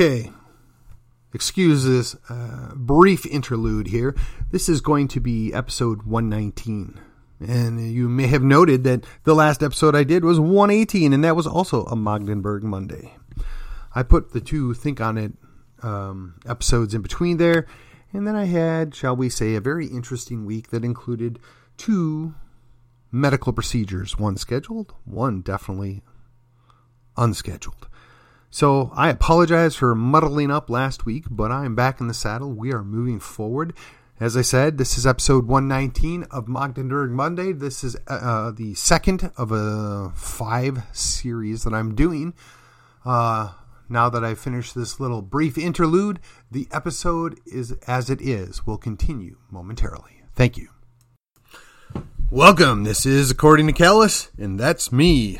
[0.00, 0.30] Okay.
[1.34, 4.14] Excuse this uh, brief interlude here.
[4.52, 7.00] This is going to be episode 119.
[7.40, 11.34] And you may have noted that the last episode I did was 118, and that
[11.34, 13.16] was also a Magdeburg Monday.
[13.92, 15.32] I put the two Think On It
[15.82, 17.66] um, episodes in between there,
[18.12, 21.40] and then I had, shall we say, a very interesting week that included
[21.76, 22.36] two
[23.10, 26.04] medical procedures one scheduled, one definitely
[27.16, 27.87] unscheduled.
[28.50, 32.52] So I apologize for muddling up last week, but I am back in the saddle.
[32.52, 33.74] We are moving forward.
[34.18, 37.52] As I said, this is episode 119 of Magdeburg Monday.
[37.52, 42.32] This is uh, uh, the second of a five series that I'm doing.
[43.04, 43.52] Uh,
[43.88, 46.18] now that I've finished this little brief interlude,
[46.50, 48.66] the episode is as it is.
[48.66, 50.22] We'll continue momentarily.
[50.34, 50.70] Thank you.
[52.30, 52.84] Welcome.
[52.84, 55.38] This is According to Callus, and that's me.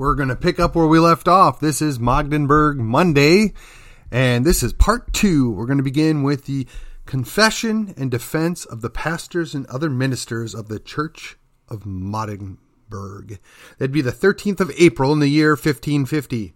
[0.00, 1.60] We're going to pick up where we left off.
[1.60, 3.52] This is Magdeburg Monday,
[4.10, 5.50] and this is part two.
[5.50, 6.66] We're going to begin with the
[7.04, 11.36] confession and defense of the pastors and other ministers of the Church
[11.68, 13.40] of Magdeburg.
[13.76, 16.54] That'd be the 13th of April in the year 1550.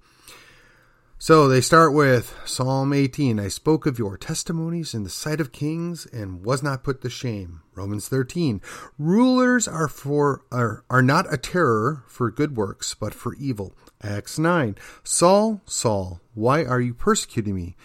[1.18, 5.52] So they start with Psalm 18 I spoke of your testimonies in the sight of
[5.52, 7.60] kings and was not put to shame.
[7.74, 8.60] Romans 13
[8.98, 13.74] Rulers are for are, are not a terror for good works, but for evil.
[14.02, 17.76] Acts 9 Saul, Saul, why are you persecuting me?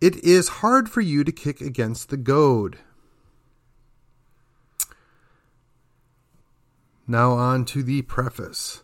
[0.00, 2.78] It is hard for you to kick against the goad.
[7.06, 8.82] Now on to the preface.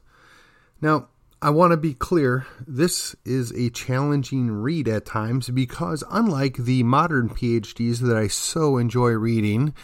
[0.80, 1.08] Now,
[1.44, 6.82] I want to be clear this is a challenging read at times because, unlike the
[6.84, 9.74] modern PhDs that I so enjoy reading,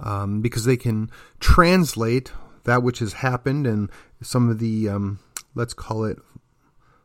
[0.00, 1.10] um, because they can
[1.40, 2.32] translate
[2.64, 3.90] that which has happened and
[4.22, 5.18] some of the, um,
[5.54, 6.18] let's call it,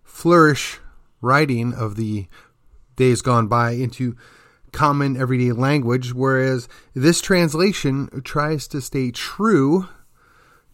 [0.04, 0.80] flourish
[1.22, 2.28] writing of the
[2.96, 4.16] days gone by into
[4.72, 9.88] common everyday language, whereas this translation tries to stay true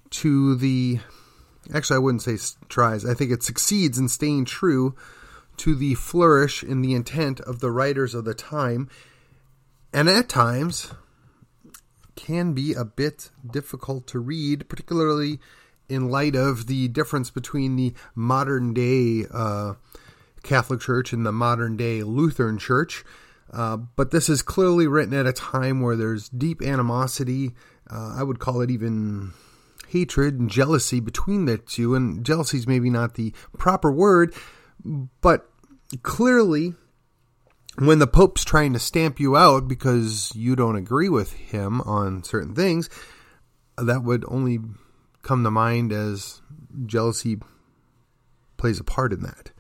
[0.10, 1.00] to the
[1.74, 2.38] actually, I wouldn't say
[2.68, 3.06] tries.
[3.06, 4.96] I think it succeeds in staying true
[5.58, 8.90] to the flourish and the intent of the writers of the time,
[9.94, 10.92] and at times
[12.20, 15.40] can be a bit difficult to read, particularly
[15.88, 19.74] in light of the difference between the modern day uh,
[20.44, 23.06] Catholic Church and the modern day Lutheran Church.
[23.52, 27.54] Uh, but this is clearly written at a time where there's deep animosity.
[27.90, 29.32] Uh, I would call it even
[29.88, 31.96] hatred and jealousy between the two.
[31.96, 34.36] And jealousy is maybe not the proper word,
[35.22, 35.50] but
[36.04, 36.76] clearly,
[37.78, 42.24] when the Pope's trying to stamp you out because you don't agree with him on
[42.24, 42.90] certain things,
[43.78, 44.60] that would only
[45.22, 46.42] come to mind as
[46.86, 47.40] jealousy
[48.58, 49.52] plays a part in that.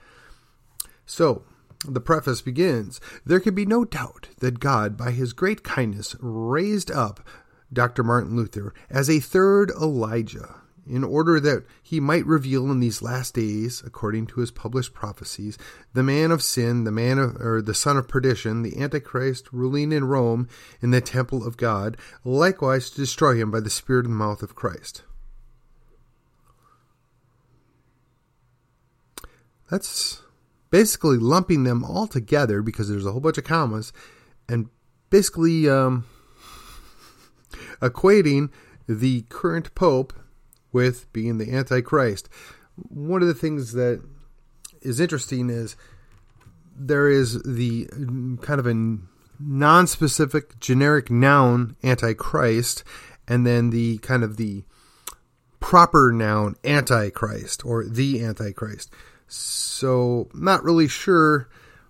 [1.06, 1.44] So,
[1.86, 6.91] the preface begins There can be no doubt that God, by his great kindness, raised
[6.91, 7.26] up
[7.72, 8.03] Dr.
[8.03, 10.59] Martin Luther as a third Elijah,
[10.89, 15.57] in order that he might reveal in these last days, according to his published prophecies,
[15.94, 19.91] the man of sin, the man of or the son of perdition, the Antichrist ruling
[19.91, 20.47] in Rome
[20.81, 21.95] in the temple of God,
[22.25, 25.03] likewise to destroy him by the spirit and mouth of Christ.
[29.69, 30.23] That's
[30.72, 33.94] basically lumping them all together because there's a whole bunch of commas
[34.47, 34.69] and
[35.09, 36.05] basically um,
[37.81, 38.49] equating
[38.88, 40.13] the current pope
[40.72, 42.30] with being the Antichrist.
[42.75, 44.02] One of the things that
[44.81, 45.75] is interesting is
[46.75, 47.88] there is the
[48.41, 48.97] kind of a
[49.40, 52.84] non-specific generic noun Antichrist,
[53.28, 54.64] and then the kind of the
[55.59, 58.91] proper noun Antichrist or the Antichrist.
[59.28, 61.49] So, not really sure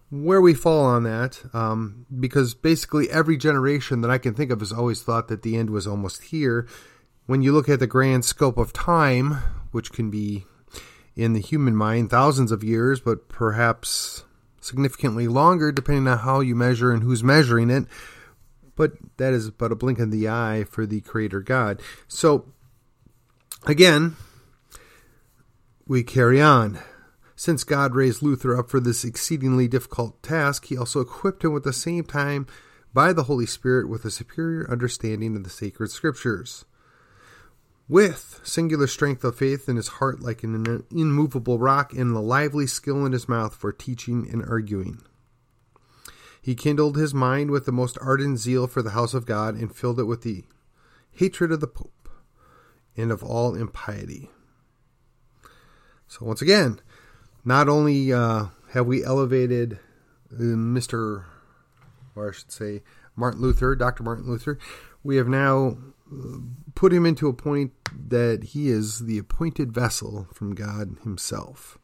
[0.09, 4.59] where we fall on that, um, because basically every generation that I can think of
[4.59, 6.67] has always thought that the end was almost here.
[7.29, 9.33] When you look at the grand scope of time,
[9.69, 10.45] which can be
[11.15, 14.23] in the human mind thousands of years, but perhaps
[14.59, 17.85] significantly longer, depending on how you measure and who's measuring it.
[18.75, 21.83] But that is but a blink of the eye for the Creator God.
[22.07, 22.47] So,
[23.67, 24.15] again,
[25.85, 26.79] we carry on.
[27.35, 31.61] Since God raised Luther up for this exceedingly difficult task, he also equipped him at
[31.61, 32.47] the same time
[32.91, 36.65] by the Holy Spirit with a superior understanding of the sacred scriptures.
[37.89, 42.67] With singular strength of faith in his heart, like an immovable rock, and a lively
[42.67, 45.01] skill in his mouth for teaching and arguing.
[46.39, 49.75] He kindled his mind with the most ardent zeal for the house of God and
[49.75, 50.43] filled it with the
[51.11, 52.09] hatred of the Pope
[52.95, 54.29] and of all impiety.
[56.07, 56.79] So, once again,
[57.43, 59.79] not only uh, have we elevated
[60.31, 61.23] Mr.
[62.15, 62.83] or I should say,
[63.15, 64.03] Martin Luther, Dr.
[64.03, 64.59] Martin Luther,
[65.03, 65.77] we have now
[66.75, 71.77] put him into a point that he is the appointed vessel from God Himself.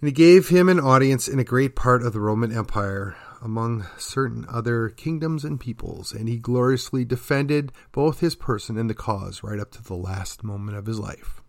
[0.00, 3.86] And he gave him an audience in a great part of the Roman Empire among
[3.98, 9.42] certain other kingdoms and peoples, and he gloriously defended both his person and the cause
[9.42, 11.42] right up to the last moment of his life.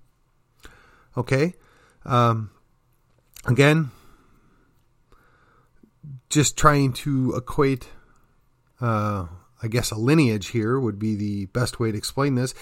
[1.15, 1.53] Okay?
[2.05, 2.51] Um,
[3.45, 3.91] again,
[6.29, 7.87] just trying to equate,
[8.79, 9.27] uh,
[9.63, 12.53] I guess, a lineage here would be the best way to explain this.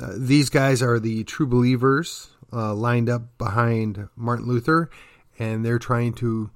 [0.00, 4.90] Uh, these guys are the true believers uh, lined up behind Martin Luther,
[5.38, 6.50] and they're trying to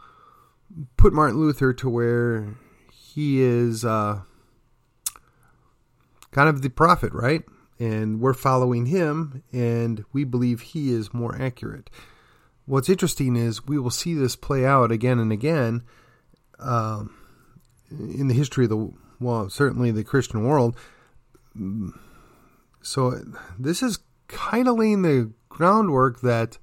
[0.96, 2.54] put Martin Luther to where
[2.92, 4.20] he is uh,
[6.30, 7.42] kind of the prophet, right?
[7.78, 11.90] And we're following him, and we believe he is more accurate.
[12.66, 15.82] What's interesting is we will see this play out again and again
[16.58, 17.16] um,
[17.90, 20.76] in the history of the well, certainly the Christian world.
[22.82, 23.20] So
[23.58, 26.58] this is kind of laying the groundwork that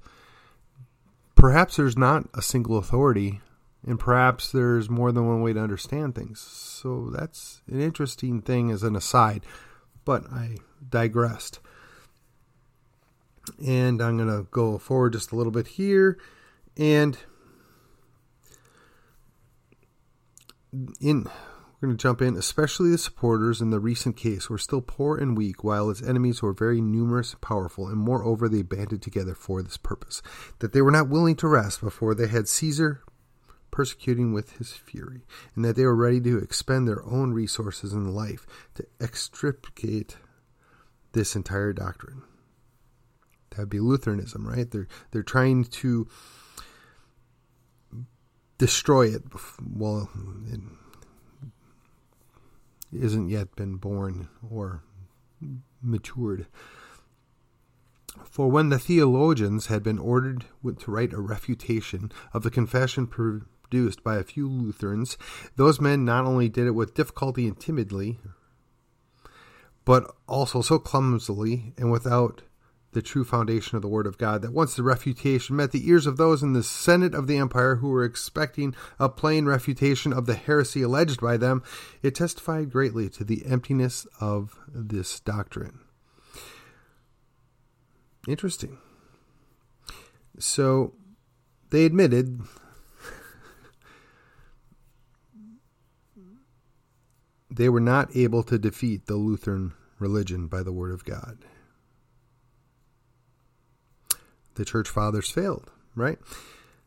[1.36, 3.42] perhaps there's not a single authority
[3.86, 6.39] and perhaps there's more than one way to understand things.
[6.39, 9.45] So that's an interesting thing as an aside,
[10.03, 10.57] but I
[10.89, 11.60] digressed.
[13.65, 16.18] And I'm going to go forward just a little bit here
[16.75, 17.18] and
[21.00, 21.27] in
[21.79, 25.15] we're going to jump in, especially the supporters in the recent case were still poor
[25.18, 29.35] and weak, while its enemies were very numerous and powerful, and moreover they banded together
[29.35, 30.24] for this purpose,
[30.59, 33.03] that they were not willing to rest before they had Caesar
[33.69, 35.21] persecuting with his fury,
[35.56, 40.18] and that they were ready to expend their own resources and life to extricate
[41.12, 42.24] this entire doctrine.
[43.51, 44.69] That would be Lutheranism, right?
[44.69, 46.07] They're they're trying to
[48.57, 49.24] destroy it.
[49.62, 50.09] Well,
[52.92, 54.84] isn't yet been born or
[55.81, 56.48] matured.
[58.24, 60.45] For when the theologians had been ordered
[60.80, 65.18] to write a refutation of the confession produced by a few Lutherans,
[65.56, 68.19] those men not only did it with difficulty and timidly,
[69.86, 72.42] but also so clumsily and without
[72.97, 76.07] the true foundation of the Word of God, that once the refutation met the ears
[76.07, 80.25] of those in the Senate of the empire who were expecting a plain refutation of
[80.25, 81.61] the heresy alleged by them,
[82.01, 85.81] it testified greatly to the emptiness of this doctrine.
[88.27, 88.79] Interesting.
[90.39, 90.95] So
[91.69, 92.41] they admitted
[97.51, 101.45] they were not able to defeat the Lutheran religion by the Word of God
[104.57, 106.19] the church fathers failed, right?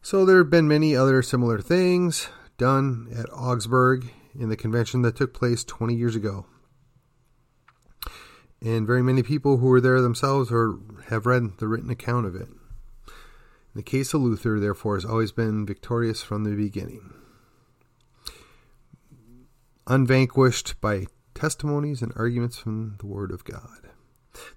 [0.02, 2.28] So there have been many other similar things
[2.58, 6.46] done at Augsburg in the convention that took place 20 years ago.
[8.62, 12.34] And very many people who were there themselves or have read the written account of
[12.36, 12.48] it.
[13.74, 17.14] The case of Luther, therefore, has always been victorious from the beginning.
[19.86, 23.88] Unvanquished by testimonies and arguments from the Word of God.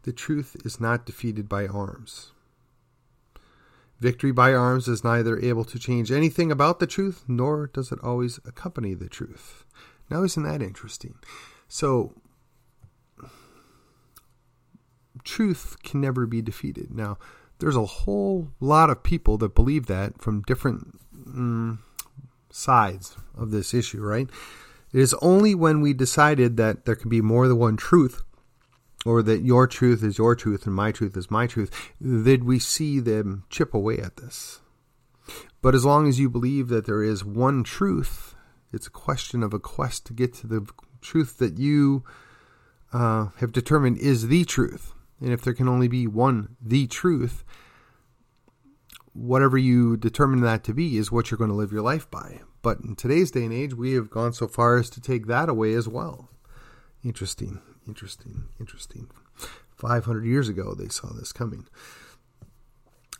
[0.03, 2.32] The truth is not defeated by arms.
[3.99, 7.99] Victory by arms is neither able to change anything about the truth, nor does it
[8.03, 9.63] always accompany the truth.
[10.09, 11.15] Now, isn't that interesting?
[11.67, 12.13] So,
[15.23, 16.93] truth can never be defeated.
[16.93, 17.17] Now,
[17.59, 21.77] there's a whole lot of people that believe that from different mm,
[22.49, 24.29] sides of this issue, right?
[24.91, 28.21] It is only when we decided that there can be more than one truth
[29.05, 32.59] or that your truth is your truth and my truth is my truth, did we
[32.59, 34.61] see them chip away at this.
[35.61, 38.35] But as long as you believe that there is one truth,
[38.71, 40.67] it's a question of a quest to get to the
[41.01, 42.03] truth that you
[42.91, 44.93] uh, have determined is the truth.
[45.21, 47.43] And if there can only be one, the truth,
[49.13, 52.41] whatever you determine that to be is what you're going to live your life by.
[52.61, 55.49] But in today's day and age, we have gone so far as to take that
[55.49, 56.29] away as well.
[57.03, 57.61] Interesting.
[57.87, 59.09] Interesting, interesting.
[59.75, 61.67] 500 years ago, they saw this coming.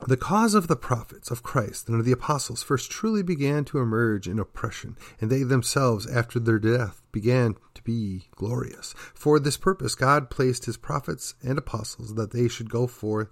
[0.08, 3.80] The cause of the prophets of Christ and of the apostles first truly began to
[3.80, 8.94] emerge in oppression, and they themselves, after their death, began to be glorious.
[9.14, 13.30] For this purpose, God placed his prophets and apostles that they should go forth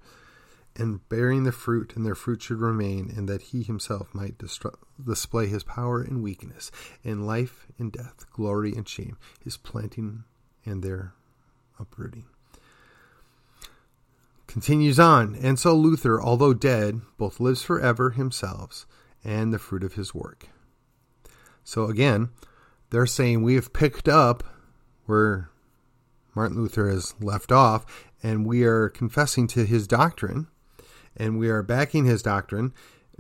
[0.76, 4.78] and bearing the fruit, and their fruit should remain, and that he himself might distru-
[5.06, 6.72] display his power and weakness,
[7.04, 10.24] in life and death, glory and shame, his planting
[10.66, 11.14] and their
[11.82, 12.26] uprooting.
[14.48, 18.86] Continues on, and so Luther, although dead, both lives forever himself
[19.24, 20.50] and the fruit of his work.
[21.64, 22.30] So again,
[22.90, 24.44] they're saying we have picked up
[25.06, 25.50] where
[26.36, 27.86] Martin Luther has left off,
[28.22, 30.48] and we are confessing to his doctrine,
[31.16, 32.74] and we are backing his doctrine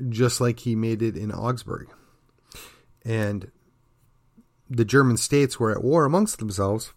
[0.09, 1.87] just like he made it in Augsburg.
[3.05, 3.51] And
[4.69, 6.93] the German states were at war amongst themselves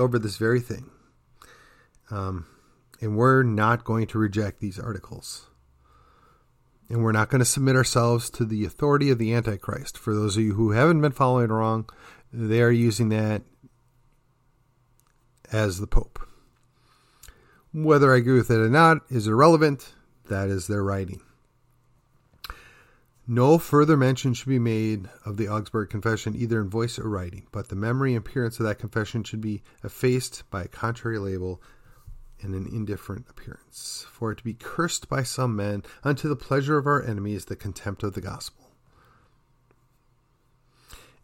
[0.00, 0.90] over this very thing.
[2.10, 2.46] Um,
[3.00, 5.48] and we're not going to reject these articles.
[6.88, 9.98] And we're not going to submit ourselves to the authority of the Antichrist.
[9.98, 11.90] For those of you who haven't been following along,
[12.32, 13.42] they are using that
[15.52, 16.20] as the Pope.
[17.72, 19.92] Whether I agree with it or not is irrelevant.
[20.28, 21.20] That is their writing.
[23.28, 27.46] No further mention should be made of the Augsburg Confession, either in voice or writing,
[27.50, 31.60] but the memory and appearance of that confession should be effaced by a contrary label
[32.40, 34.06] and an indifferent appearance.
[34.12, 37.56] For it to be cursed by some men unto the pleasure of our enemies, the
[37.56, 38.70] contempt of the gospel.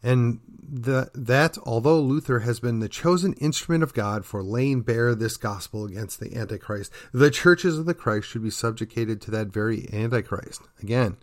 [0.02, 5.14] And the, that, although Luther has been the chosen instrument of God for laying bare
[5.14, 9.48] this gospel against the Antichrist, the churches of the Christ should be subjugated to that
[9.48, 10.62] very Antichrist.
[10.82, 11.18] Again,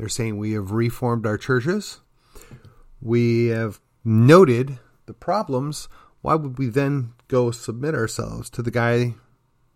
[0.00, 2.00] they're saying we have reformed our churches.
[3.02, 5.88] We have noted the problems.
[6.22, 9.14] Why would we then go submit ourselves to the guy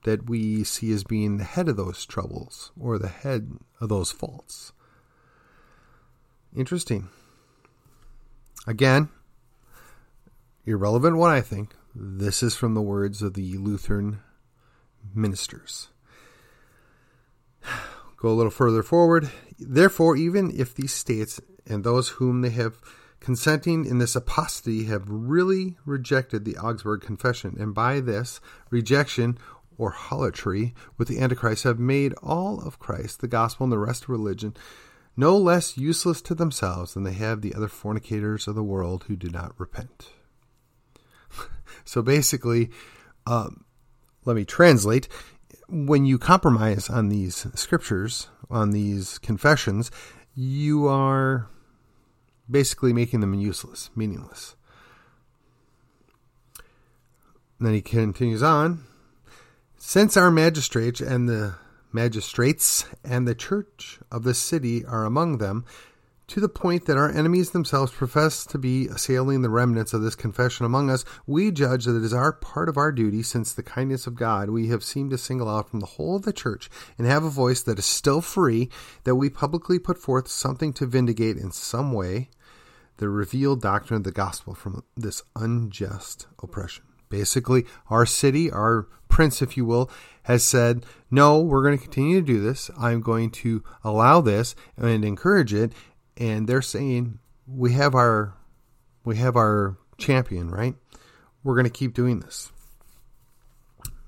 [0.05, 4.11] that we see as being the head of those troubles or the head of those
[4.11, 4.73] faults?
[6.57, 7.09] Interesting.
[8.67, 9.11] Again,
[10.65, 11.75] irrelevant what I think.
[11.95, 14.21] This is from the words of the Lutheran
[15.15, 15.89] ministers.
[18.17, 19.31] Go a little further forward.
[19.59, 22.81] Therefore, even if these states and those whom they have
[23.21, 29.39] consenting in this apostasy have really rejected the Augsburg Confession, and by this rejection
[29.79, 34.05] or harlotry with the Antichrist have made all of Christ, the gospel, and the rest
[34.05, 34.55] of religion
[35.17, 39.17] no less useless to themselves than they have the other fornicators of the world who
[39.17, 40.11] do not repent.
[41.85, 42.71] so basically,
[43.27, 43.65] um,
[44.25, 45.09] let me translate
[45.69, 49.91] when you compromise on these scriptures, on these confessions,
[50.35, 51.49] you are
[52.51, 54.57] basically making them useless, meaningless.
[57.61, 58.85] Then he continues on.
[59.77, 61.55] Since our magistrates and the
[61.93, 65.65] magistrates and the church of the city are among them,
[66.29, 70.15] to the point that our enemies themselves profess to be assailing the remnants of this
[70.15, 73.63] confession among us, we judge that it is our part of our duty, since the
[73.63, 76.71] kindness of God we have seemed to single out from the whole of the church
[76.97, 78.71] and have a voice that is still free,
[79.05, 82.31] that we publicly put forth something to vindicate in some way
[82.97, 86.85] the revealed doctrine of the gospel from this unjust oppression.
[87.11, 89.91] Basically, our city, our prince, if you will,
[90.25, 92.71] has said, no, we're going to continue to do this.
[92.79, 95.73] I'm going to allow this and encourage it
[96.17, 98.35] and they're saying we have our
[99.05, 100.75] we have our champion, right?
[101.43, 102.51] We're going to keep doing this.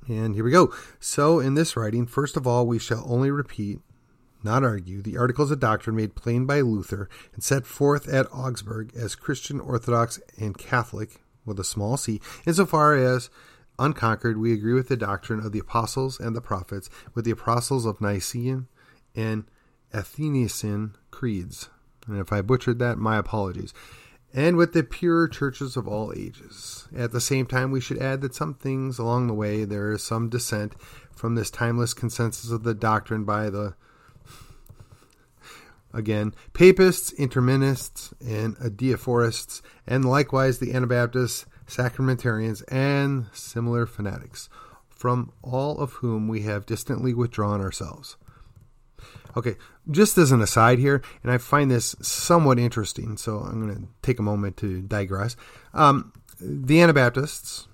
[0.08, 0.72] And here we go.
[1.00, 3.80] So in this writing, first of all, we shall only repeat,
[4.42, 8.92] not argue, the articles of doctrine made plain by Luther and set forth at Augsburg
[8.96, 13.30] as Christian Orthodox and Catholic with a small c, insofar as
[13.78, 17.86] unconquered, we agree with the doctrine of the apostles and the prophets, with the apostles
[17.86, 18.66] of Nicene
[19.14, 19.44] and
[19.92, 21.68] Athanasian creeds,
[22.06, 23.72] and if I butchered that, my apologies.
[24.32, 26.88] And with the pure churches of all ages.
[26.94, 30.02] At the same time, we should add that some things along the way there is
[30.02, 30.74] some dissent
[31.14, 33.74] from this timeless consensus of the doctrine by the
[35.94, 44.50] again papists, interminists, and adiaphorists, and likewise the Anabaptists, sacramentarians, and similar fanatics,
[44.90, 48.16] from all of whom we have distantly withdrawn ourselves.
[49.36, 49.56] Okay,
[49.90, 53.88] just as an aside here, and I find this somewhat interesting, so I'm going to
[54.00, 55.36] take a moment to digress.
[55.74, 57.68] Um, the Anabaptists,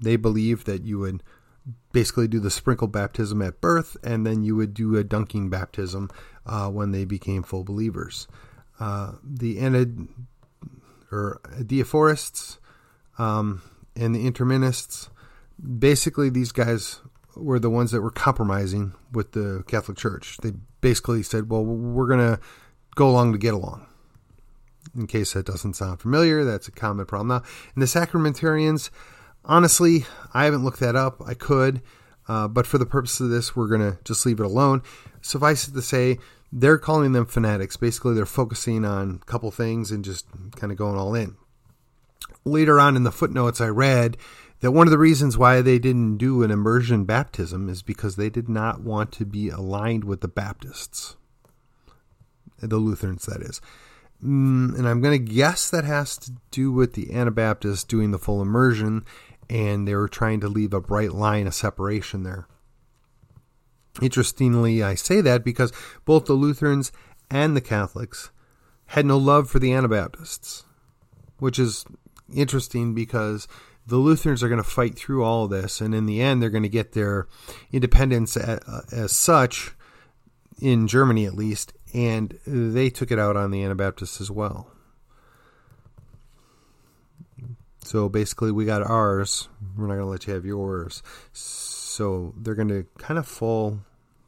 [0.00, 1.22] they believe that you would
[1.92, 6.08] basically do the sprinkle baptism at birth, and then you would do a dunking baptism
[6.46, 8.28] uh, when they became full believers.
[8.78, 10.08] Uh, the Anad
[11.10, 12.58] or Diaphorists
[13.18, 13.62] um,
[13.94, 15.10] and the Interminists,
[15.78, 17.00] basically these guys
[17.36, 20.36] were the ones that were compromising with the Catholic Church.
[20.42, 22.38] They basically said, well, we're going to
[22.94, 23.86] go along to get along.
[24.94, 27.42] In case that doesn't sound familiar, that's a common problem now.
[27.74, 28.90] And the sacramentarians,
[29.42, 31.22] honestly, I haven't looked that up.
[31.26, 31.80] I could,
[32.28, 34.82] uh, but for the purpose of this, we're going to just leave it alone.
[35.22, 36.18] Suffice it to say,
[36.52, 37.78] they're calling them fanatics.
[37.78, 41.36] Basically, they're focusing on a couple things and just kind of going all in.
[42.44, 44.18] Later on in the footnotes, I read
[44.62, 48.30] that one of the reasons why they didn't do an immersion baptism is because they
[48.30, 51.16] did not want to be aligned with the Baptists,
[52.58, 53.60] the Lutherans, that is.
[54.24, 58.20] Mm, and I'm going to guess that has to do with the Anabaptists doing the
[58.20, 59.04] full immersion,
[59.50, 62.46] and they were trying to leave a bright line of separation there.
[64.00, 65.72] Interestingly, I say that because
[66.04, 66.92] both the Lutherans
[67.28, 68.30] and the Catholics
[68.86, 70.62] had no love for the Anabaptists,
[71.38, 71.84] which is
[72.32, 73.48] interesting because
[73.86, 76.62] the Lutherans are going to fight through all this, and in the end, they're going
[76.62, 77.26] to get their
[77.72, 78.60] independence as,
[78.92, 79.72] as such,
[80.60, 84.68] in Germany at least, and they took it out on the Anabaptists as well.
[87.84, 89.48] So basically, we got ours.
[89.76, 91.02] We're not going to let you have yours.
[91.32, 93.80] So they're going to kind of fall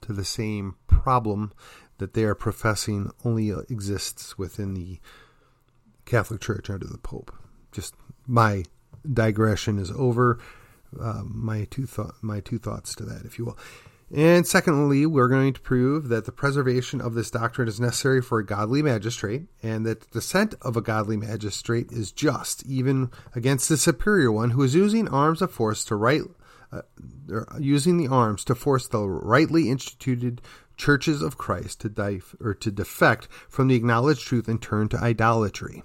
[0.02, 1.52] to the same problem
[1.98, 4.98] that they are professing only exists within the
[6.04, 7.32] Catholic Church under the Pope.
[7.70, 7.94] Just
[8.26, 8.64] my
[9.12, 10.38] digression is over.
[11.00, 13.58] Uh, my two thought my two thoughts to that, if you will.
[14.14, 18.38] And secondly, we're going to prove that the preservation of this doctrine is necessary for
[18.38, 23.68] a godly magistrate, and that the descent of a godly magistrate is just, even against
[23.68, 26.20] the superior one who is using arms of force to right,
[26.70, 26.82] uh,
[27.58, 30.42] using the arms to force the rightly instituted
[30.76, 34.98] churches of Christ to dif- or to defect from the acknowledged truth and turn to
[34.98, 35.82] idolatry.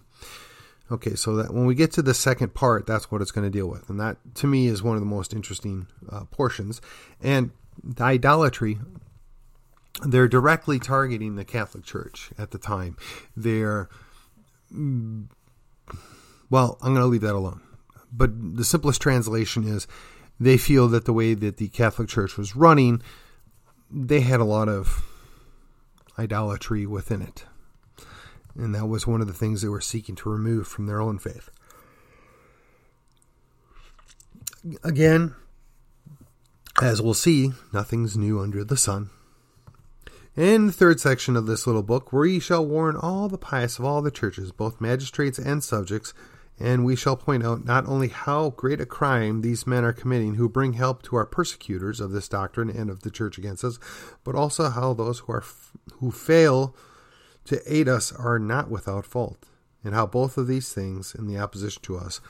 [0.91, 3.51] Okay, so that when we get to the second part, that's what it's going to
[3.51, 6.81] deal with, and that to me is one of the most interesting uh, portions.
[7.21, 7.51] And
[7.83, 8.79] the idolatry,
[10.03, 12.97] they're directly targeting the Catholic Church at the time.
[13.37, 13.87] They're
[14.73, 15.27] mm,
[16.49, 17.61] well, I'm going to leave that alone.
[18.11, 19.87] But the simplest translation is
[20.39, 23.01] they feel that the way that the Catholic Church was running,
[23.91, 25.05] they had a lot of
[26.17, 27.45] idolatry within it.
[28.59, 31.17] And that was one of the things they were seeking to remove from their own
[31.17, 31.49] faith.
[34.83, 35.33] Again,
[36.81, 39.11] as we'll see, nothing's new under the sun.
[40.35, 43.85] In the third section of this little book, we shall warn all the pious of
[43.85, 46.13] all the churches, both magistrates and subjects,
[46.59, 50.35] and we shall point out not only how great a crime these men are committing
[50.35, 53.79] who bring help to our persecutors of this doctrine and of the church against us,
[54.25, 55.43] but also how those who are
[55.99, 56.75] who fail
[57.45, 59.47] to aid us are not without fault,
[59.83, 62.21] and how both of these things, in the opposition to us,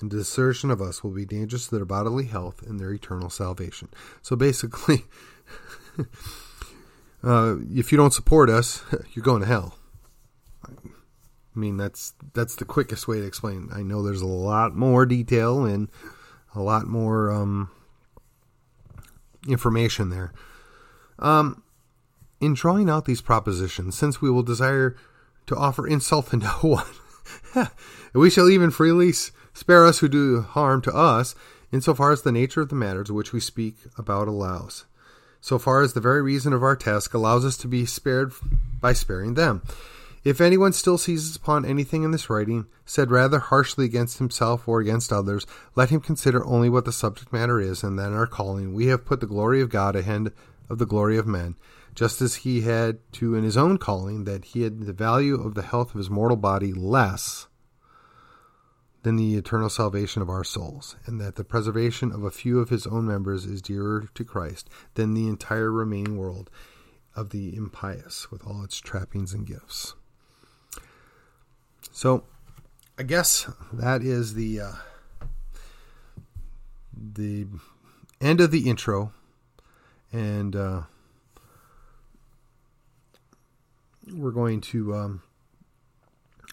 [0.00, 3.88] and desertion of us, will be dangerous to their bodily health and their eternal salvation.
[4.22, 5.04] So basically,
[7.22, 9.76] uh, if you don't support us, you're going to hell.
[10.64, 13.68] I mean, that's that's the quickest way to explain.
[13.72, 15.88] I know there's a lot more detail and
[16.54, 17.70] a lot more um,
[19.48, 20.32] information there.
[21.18, 21.62] Um,
[22.40, 24.96] in drawing out these propositions, since we will desire
[25.46, 27.68] to offer insult to no one,
[28.14, 31.34] we shall even freely spare us who do harm to us,
[31.72, 34.86] insofar as the nature of the matters which we speak about allows,
[35.40, 38.32] so far as the very reason of our task allows us to be spared
[38.80, 39.62] by sparing them.
[40.22, 44.80] If anyone still seizes upon anything in this writing, said rather harshly against himself or
[44.80, 48.74] against others, let him consider only what the subject matter is, and then our calling.
[48.74, 50.32] We have put the glory of God ahead
[50.68, 51.56] of the glory of men
[51.94, 55.54] just as he had to in his own calling, that he had the value of
[55.54, 57.48] the health of his mortal body less
[59.02, 62.68] than the eternal salvation of our souls, and that the preservation of a few of
[62.68, 66.50] his own members is dearer to Christ than the entire remaining world
[67.16, 69.94] of the impious with all its trappings and gifts.
[71.92, 72.24] So,
[72.98, 74.72] I guess that is the uh,
[76.94, 77.46] the
[78.20, 79.12] end of the intro,
[80.12, 80.82] and uh,
[84.12, 85.22] we're going to um,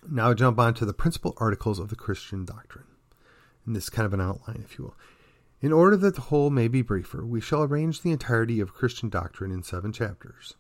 [0.10, 2.86] now jump on to the principal articles of the Christian doctrine.
[3.66, 4.96] And this is kind of an outline, if you will.
[5.60, 9.10] In order that the whole may be briefer, we shall arrange the entirety of Christian
[9.10, 10.56] doctrine in seven chapters.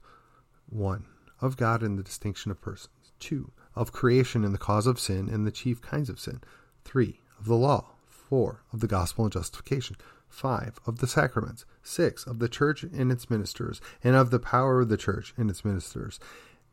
[0.69, 1.05] 1.
[1.39, 3.11] Of God and the distinction of persons.
[3.19, 3.51] 2.
[3.75, 6.41] Of creation and the cause of sin and the chief kinds of sin.
[6.83, 7.19] 3.
[7.39, 7.91] Of the law.
[8.07, 8.63] 4.
[8.73, 9.97] Of the gospel and justification.
[10.29, 10.79] 5.
[10.87, 11.65] Of the sacraments.
[11.83, 12.25] 6.
[12.25, 15.63] Of the church and its ministers, and of the power of the church and its
[15.63, 16.19] ministers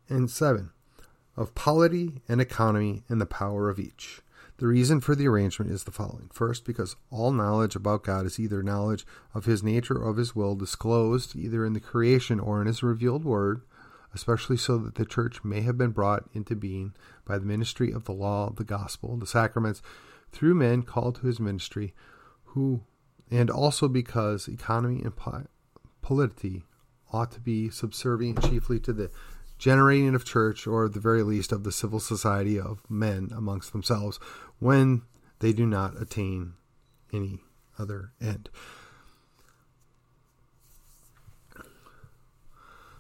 [0.08, 0.70] and 7.
[1.36, 4.20] Of polity and economy and the power of each.
[4.58, 6.30] The reason for the arrangement is the following.
[6.32, 10.36] First, because all knowledge about God is either knowledge of his nature or of his
[10.36, 13.62] will disclosed either in the creation or in his revealed word,
[14.14, 18.04] especially so that the church may have been brought into being by the ministry of
[18.04, 19.82] the law, the gospel, the sacraments,
[20.30, 21.92] through men called to his ministry,
[22.44, 22.82] who,
[23.28, 25.14] and also because economy and
[26.00, 26.64] polity
[27.12, 29.10] ought to be subservient chiefly to the
[29.58, 33.72] generating of church, or at the very least of the civil society of men amongst
[33.72, 34.18] themselves,
[34.58, 35.02] when
[35.38, 36.54] they do not attain
[37.12, 37.40] any
[37.78, 38.50] other end.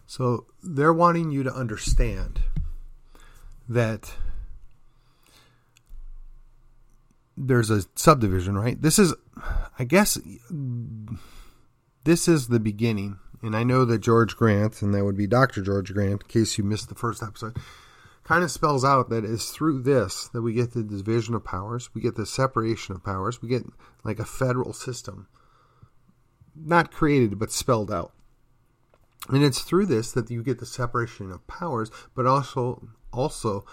[0.06, 2.40] So they're wanting you to understand
[3.68, 4.12] that
[7.36, 8.80] there's a subdivision, right?
[8.80, 9.14] This is,
[9.78, 10.18] I guess,
[12.04, 15.60] this is the beginning and I know that George Grant, and that would be Dr.
[15.60, 17.58] George Grant, in case you missed the first episode,
[18.22, 21.90] kind of spells out that it's through this that we get the division of powers,
[21.94, 23.66] we get the separation of powers, we get
[24.02, 25.28] like a federal system.
[26.56, 28.14] Not created, but spelled out.
[29.28, 33.66] And it's through this that you get the separation of powers, but also also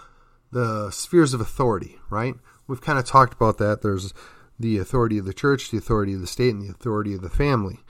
[0.50, 2.34] the spheres of authority, right?
[2.66, 3.80] We've kind of talked about that.
[3.80, 4.12] There's
[4.60, 7.30] the authority of the church, the authority of the state, and the authority of the
[7.30, 7.80] family.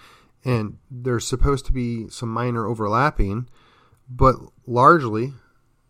[0.45, 3.49] And there's supposed to be some minor overlapping,
[4.09, 5.35] but largely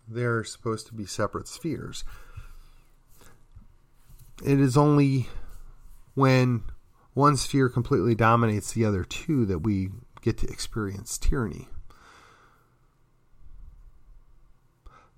[0.07, 2.05] they're supposed to be separate spheres.
[4.45, 5.29] It is only
[6.15, 6.65] when
[7.15, 11.69] one sphere completely dominates the other two that we get to experience tyranny.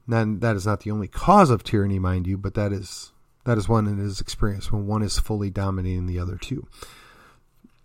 [0.06, 3.12] Then that is not the only cause of tyranny, mind you, but that is
[3.44, 6.66] that is one that is experienced when one is fully dominating the other two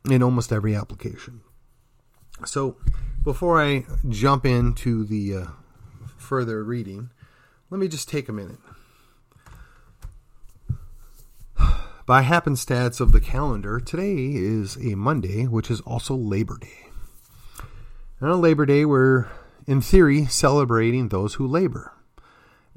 [0.06, 1.42] in almost every application.
[2.46, 2.78] So,
[3.24, 5.46] before I jump into the uh,
[6.18, 7.10] further reading,
[7.70, 8.60] let me just take a minute.
[12.06, 16.88] By happenstance of the calendar, today is a Monday, which is also Labor Day.
[18.20, 19.28] And on Labor Day, we're,
[19.68, 21.94] in theory, celebrating those who labor.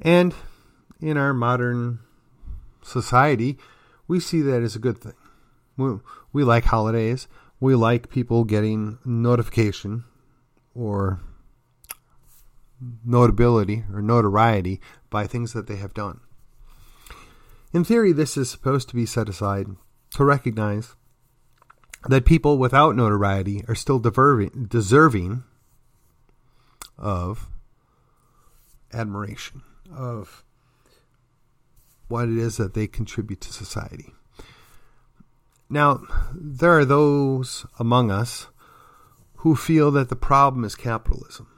[0.00, 0.34] And
[1.00, 2.00] in our modern
[2.82, 3.56] society,
[4.06, 5.14] we see that as a good thing.
[5.76, 5.98] We,
[6.32, 7.28] we like holidays.
[7.60, 10.04] We like people getting notification
[10.74, 11.20] or
[13.04, 14.80] notability or notoriety
[15.10, 16.20] by things that they have done.
[17.72, 19.66] In theory, this is supposed to be set aside
[20.10, 20.94] to recognize
[22.08, 25.44] that people without notoriety are still deserving
[26.98, 27.48] of
[28.92, 29.62] admiration,
[29.94, 30.44] of
[32.08, 34.12] what it is that they contribute to society.
[35.72, 36.02] Now,
[36.34, 38.48] there are those among us
[39.36, 41.48] who feel that the problem is capitalism.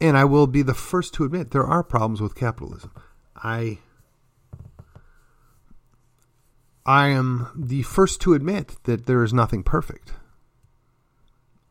[0.00, 2.90] And I will be the first to admit there are problems with capitalism.
[3.36, 3.78] I
[6.84, 10.14] I am the first to admit that there is nothing perfect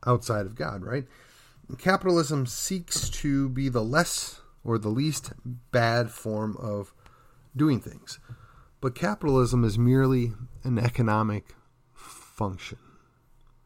[0.07, 1.05] outside of God, right?
[1.77, 5.33] Capitalism seeks to be the less or the least
[5.73, 6.93] bad form of
[7.57, 8.19] doing things.
[8.81, 11.55] But capitalism is merely an economic
[11.93, 12.77] function,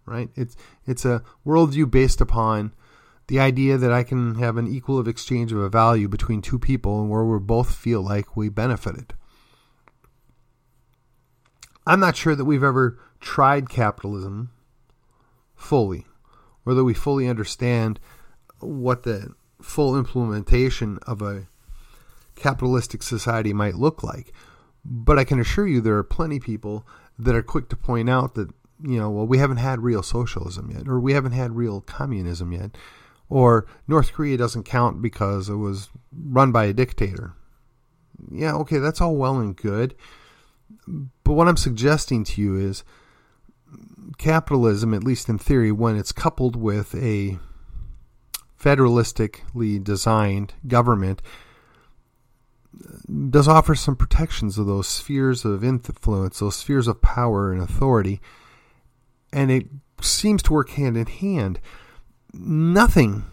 [0.05, 0.29] right?
[0.35, 2.73] It's it's a worldview based upon
[3.27, 6.59] the idea that I can have an equal of exchange of a value between two
[6.59, 9.13] people and where we both feel like we benefited.
[11.85, 14.51] I'm not sure that we've ever tried capitalism
[15.55, 16.05] fully,
[16.65, 17.99] or that we fully understand
[18.59, 21.47] what the full implementation of a
[22.35, 24.33] capitalistic society might look like.
[24.85, 26.85] But I can assure you there are plenty of people
[27.17, 28.49] that are quick to point out that,
[28.81, 32.51] you know, well, we haven't had real socialism yet, or we haven't had real communism
[32.51, 32.77] yet,
[33.29, 37.33] or North Korea doesn't count because it was run by a dictator.
[38.31, 39.95] Yeah, okay, that's all well and good.
[40.87, 42.83] But what I'm suggesting to you is
[44.17, 47.39] capitalism, at least in theory, when it's coupled with a
[48.59, 51.21] federalistically designed government,
[53.29, 58.21] does offer some protections of those spheres of influence, those spheres of power and authority,
[59.31, 59.67] and it
[60.01, 61.59] seems to work hand in hand.
[62.33, 63.23] Nothing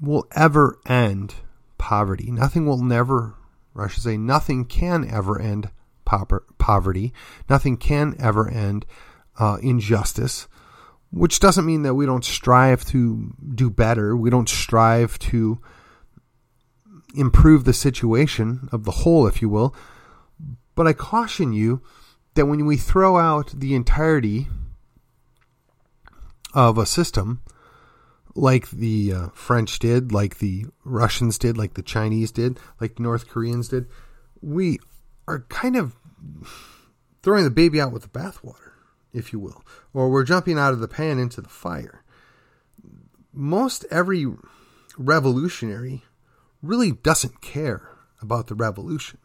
[0.00, 1.34] will ever end
[1.78, 2.30] poverty.
[2.30, 3.34] Nothing will never,
[3.76, 5.70] I should say, nothing can ever end
[6.04, 7.12] poverty.
[7.48, 8.86] Nothing can ever end
[9.38, 10.48] uh, injustice,
[11.10, 14.16] which doesn't mean that we don't strive to do better.
[14.16, 15.60] We don't strive to
[17.14, 19.74] improve the situation of the whole, if you will.
[20.74, 21.82] But I caution you
[22.34, 24.48] that when we throw out the entirety
[26.54, 27.42] of a system,
[28.34, 33.28] like the uh, French did, like the Russians did, like the Chinese did, like North
[33.28, 33.86] Koreans did,
[34.42, 34.78] we
[35.26, 35.96] are kind of
[37.22, 38.72] throwing the baby out with the bathwater,
[39.12, 39.64] if you will,
[39.94, 42.04] or we're jumping out of the pan into the fire.
[43.32, 44.26] Most every
[44.98, 46.04] revolutionary
[46.62, 47.90] really doesn't care
[48.20, 49.18] about the revolution.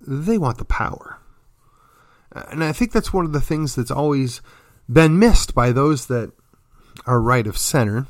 [0.00, 1.18] They want the power.
[2.32, 4.40] And I think that's one of the things that's always
[4.90, 6.32] been missed by those that
[7.06, 8.06] are right of center,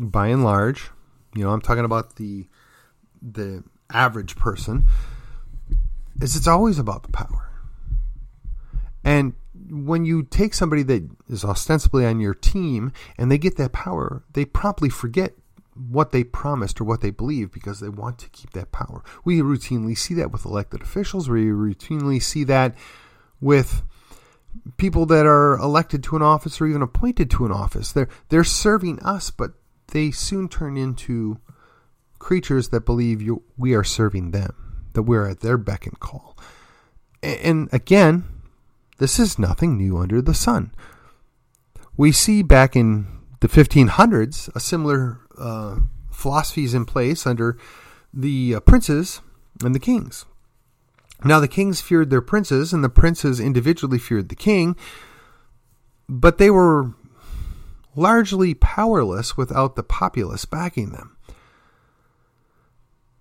[0.00, 0.90] by and large.
[1.34, 2.46] You know, I'm talking about the
[3.22, 3.62] the
[3.92, 4.86] average person
[6.20, 7.50] is it's always about the power.
[9.04, 9.34] And
[9.70, 14.22] when you take somebody that is ostensibly on your team and they get that power,
[14.32, 15.34] they promptly forget
[15.88, 19.02] what they promised or what they believe because they want to keep that power.
[19.24, 21.28] We routinely see that with elected officials.
[21.28, 22.74] We routinely see that
[23.40, 23.82] with
[24.76, 27.92] people that are elected to an office or even appointed to an office.
[27.92, 29.52] They're they're serving us, but
[29.88, 31.38] they soon turn into
[32.18, 36.36] creatures that believe you, we are serving them, that we're at their beck and call.
[37.22, 38.24] And again,
[38.98, 40.72] this is nothing new under the sun.
[41.96, 43.06] We see back in
[43.40, 45.76] the 1500s a similar uh,
[46.10, 47.56] philosophies in place under
[48.12, 49.20] the uh, princes
[49.64, 50.26] and the kings.
[51.24, 54.76] Now, the kings feared their princes, and the princes individually feared the king,
[56.08, 56.94] but they were
[57.94, 61.16] largely powerless without the populace backing them.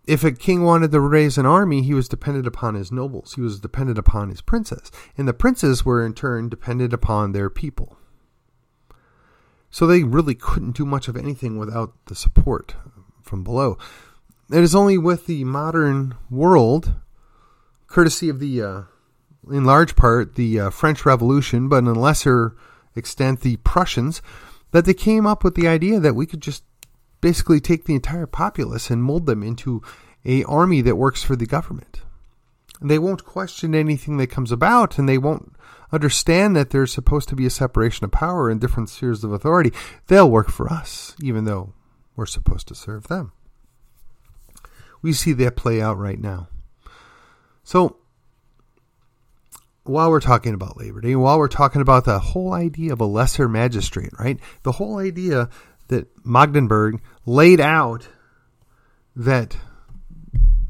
[0.08, 3.42] If a king wanted to raise an army, he was dependent upon his nobles, he
[3.42, 7.98] was dependent upon his princes, and the princes were in turn dependent upon their people.
[9.72, 12.76] So they really couldn't do much of anything without the support
[13.22, 13.78] from below.
[14.52, 16.94] It is only with the modern world,
[17.88, 18.82] courtesy of the, uh,
[19.50, 22.56] in large part, the uh, French Revolution, but in a lesser
[22.96, 24.22] extent, the Prussians,
[24.72, 26.64] that they came up with the idea that we could just
[27.22, 29.84] basically take the entire populace and mold them into
[30.26, 32.02] a army that works for the government.
[32.82, 35.54] They won't question anything that comes about, and they won't
[35.92, 39.74] understand that there's supposed to be a separation of power in different spheres of authority.
[40.08, 41.74] They'll work for us, even though
[42.16, 43.34] we're supposed to serve them.
[45.02, 46.48] We see that play out right now.
[47.64, 47.98] So,
[49.84, 53.06] while we're talking about Labor Day, while we're talking about the whole idea of a
[53.06, 54.40] lesser magistrate, right?
[54.64, 55.50] The whole idea
[55.88, 58.08] that Magdeburg laid out
[59.16, 59.58] that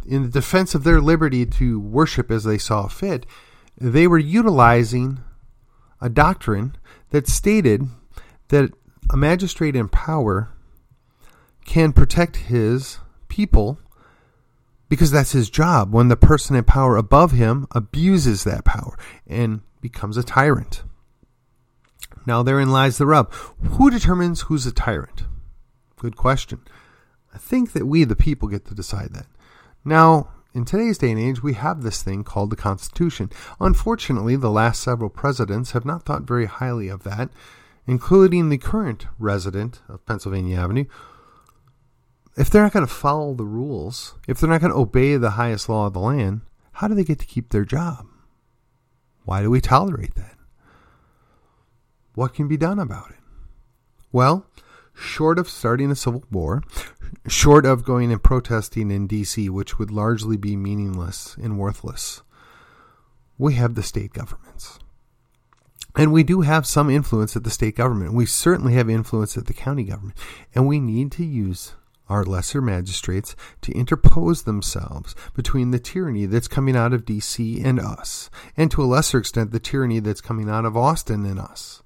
[0.10, 3.26] in the defense of their liberty to worship as they saw fit,
[3.78, 5.20] they were utilizing
[6.02, 6.76] a doctrine
[7.12, 7.84] that stated
[8.48, 8.72] that
[9.12, 10.52] a magistrate in power
[11.64, 13.80] can protect his people
[14.90, 19.62] because that's his job when the person in power above him abuses that power and
[19.80, 20.82] becomes a tyrant.
[22.26, 23.32] Now, therein lies the rub.
[23.34, 25.26] Who determines who's a tyrant?
[25.98, 26.62] Good question.
[27.34, 29.28] I think that we, the people, get to decide that.
[29.86, 33.30] Now, in today's day and age, we have this thing called the Constitution.
[33.60, 37.30] Unfortunately, the last several presidents have not thought very highly of that,
[37.86, 40.86] including the current resident of Pennsylvania Avenue.
[42.36, 45.32] If they're not going to follow the rules, if they're not going to obey the
[45.32, 46.42] highest law of the land,
[46.74, 48.06] how do they get to keep their job?
[49.26, 50.36] Why do we tolerate that?
[52.16, 53.18] What can be done about it?
[54.12, 54.48] Well,
[54.94, 56.64] short of starting a civil war,
[57.28, 62.22] short of going and protesting in D.C., which would largely be meaningless and worthless,
[63.38, 64.80] we have the state governments.
[65.96, 68.14] And we do have some influence at the state government.
[68.14, 70.18] We certainly have influence at the county government.
[70.54, 71.74] And we need to use
[72.10, 77.62] our lesser magistrates to interpose themselves between the tyranny that's coming out of D.C.
[77.62, 81.40] and us, and to a lesser extent, the tyranny that's coming out of Austin and
[81.40, 81.84] us.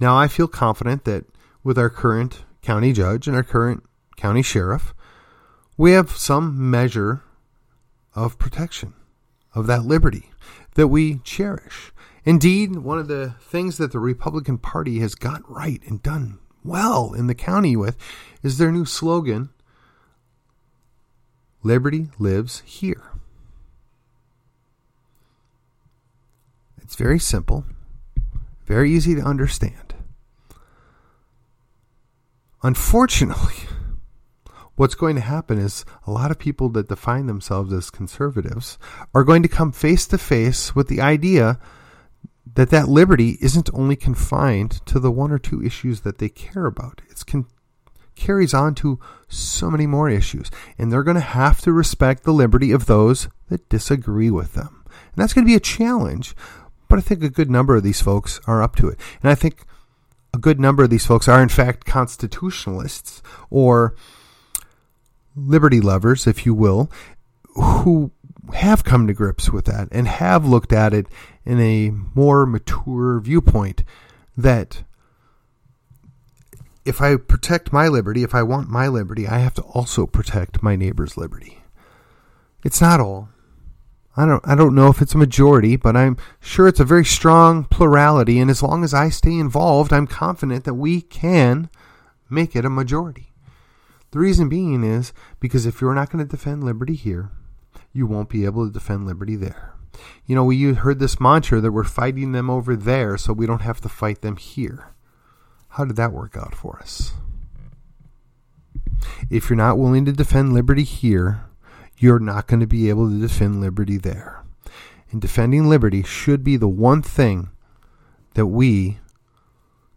[0.00, 1.24] Now, I feel confident that
[1.62, 3.84] with our current county judge and our current
[4.16, 4.94] county sheriff,
[5.76, 7.22] we have some measure
[8.14, 8.94] of protection
[9.54, 10.30] of that liberty
[10.74, 11.92] that we cherish.
[12.24, 17.12] Indeed, one of the things that the Republican Party has got right and done well
[17.12, 17.96] in the county with
[18.42, 19.50] is their new slogan
[21.62, 23.10] Liberty lives here.
[26.82, 27.64] It's very simple,
[28.66, 29.83] very easy to understand.
[32.64, 33.68] Unfortunately,
[34.74, 38.78] what's going to happen is a lot of people that define themselves as conservatives
[39.14, 41.58] are going to come face to face with the idea
[42.54, 46.64] that that liberty isn't only confined to the one or two issues that they care
[46.64, 47.02] about.
[47.10, 47.44] It con-
[48.16, 48.98] carries on to
[49.28, 53.28] so many more issues, and they're going to have to respect the liberty of those
[53.50, 54.84] that disagree with them.
[54.86, 56.34] And that's going to be a challenge,
[56.88, 58.98] but I think a good number of these folks are up to it.
[59.22, 59.66] And I think
[60.34, 63.94] a good number of these folks are, in fact, constitutionalists or
[65.36, 66.90] liberty lovers, if you will,
[67.54, 68.10] who
[68.52, 71.06] have come to grips with that and have looked at it
[71.44, 73.84] in a more mature viewpoint
[74.36, 74.82] that
[76.84, 80.64] if I protect my liberty, if I want my liberty, I have to also protect
[80.64, 81.62] my neighbor's liberty.
[82.64, 83.28] It's not all.
[84.16, 87.04] I don't I don't know if it's a majority, but I'm sure it's a very
[87.04, 91.68] strong plurality and as long as I stay involved, I'm confident that we can
[92.30, 93.32] make it a majority.
[94.12, 97.30] The reason being is because if you're not going to defend liberty here,
[97.92, 99.74] you won't be able to defend liberty there.
[100.26, 103.46] You know, we you heard this mantra that we're fighting them over there so we
[103.46, 104.94] don't have to fight them here.
[105.70, 107.12] How did that work out for us?
[109.28, 111.46] If you're not willing to defend liberty here,
[111.98, 114.42] you're not going to be able to defend liberty there.
[115.10, 117.50] And defending liberty should be the one thing
[118.34, 118.98] that we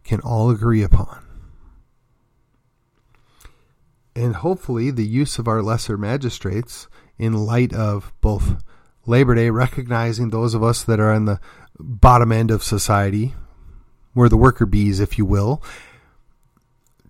[0.04, 1.24] can all agree upon.
[4.16, 8.64] And hopefully, the use of our lesser magistrates, in light of both
[9.06, 11.40] Labor Day recognizing those of us that are on the
[11.80, 13.34] bottom end of society,
[14.14, 15.64] we're the worker bees, if you will,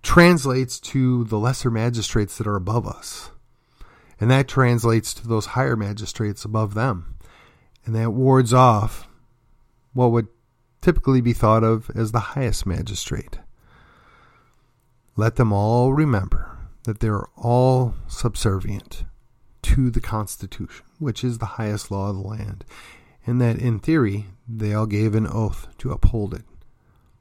[0.02, 3.30] translates to the lesser magistrates that are above us.
[4.20, 7.16] And that translates to those higher magistrates above them.
[7.84, 9.08] And that wards off
[9.92, 10.28] what would
[10.80, 13.38] typically be thought of as the highest magistrate.
[15.16, 19.04] Let them all remember that they're all subservient
[19.62, 22.64] to the Constitution, which is the highest law of the land,
[23.26, 26.44] and that in theory they all gave an oath to uphold it.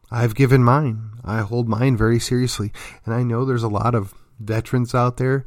[0.09, 1.11] I've given mine.
[1.25, 2.71] I hold mine very seriously,
[3.05, 5.43] and I know there's a lot of veterans out there.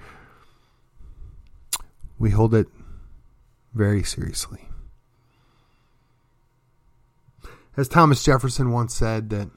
[2.20, 2.68] We hold it
[3.74, 4.68] very seriously.
[7.78, 9.48] As Thomas Jefferson once said, that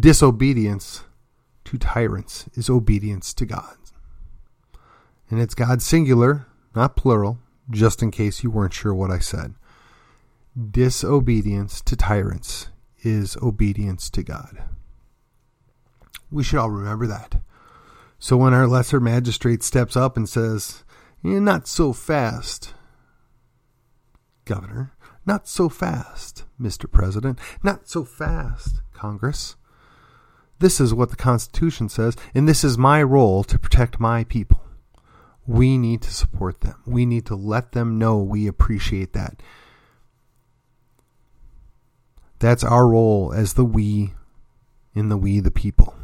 [0.00, 1.04] disobedience
[1.66, 3.76] to tyrants is obedience to God.
[5.28, 7.38] And it's God singular, not plural,
[7.70, 9.54] just in case you weren't sure what I said.
[10.70, 12.68] Disobedience to tyrants
[13.02, 14.62] is obedience to God.
[16.30, 17.42] We should all remember that.
[18.18, 20.84] So when our lesser magistrate steps up and says,
[21.24, 22.74] eh, Not so fast,
[24.44, 24.92] Governor,
[25.26, 26.90] not so fast, Mr.
[26.90, 29.56] President, not so fast, Congress.
[30.58, 34.62] This is what the Constitution says, and this is my role to protect my people.
[35.46, 36.76] We need to support them.
[36.86, 39.42] We need to let them know we appreciate that.
[42.38, 44.14] That's our role as the we
[44.94, 45.94] in the we the people.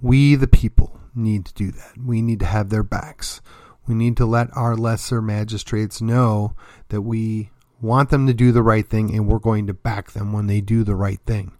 [0.00, 1.98] We the people need to do that.
[1.98, 3.40] We need to have their backs.
[3.86, 6.54] We need to let our lesser magistrates know
[6.88, 7.50] that we
[7.80, 10.60] want them to do the right thing and we're going to back them when they
[10.60, 11.52] do the right thing.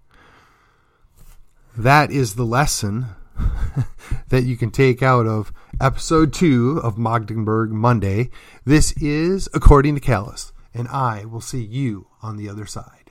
[1.76, 3.06] That is the lesson
[4.28, 8.30] that you can take out of episode two of Magdeburg Monday.
[8.64, 13.07] This is According to Callus, and I will see you on the other side.